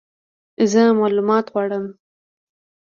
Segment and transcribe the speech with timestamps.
[0.71, 1.85] زه مالومات غواړم!